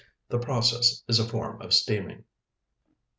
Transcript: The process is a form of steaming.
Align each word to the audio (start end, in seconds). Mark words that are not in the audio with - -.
The 0.29 0.39
process 0.39 1.03
is 1.07 1.19
a 1.19 1.27
form 1.29 1.61
of 1.61 1.73
steaming. 1.75 2.23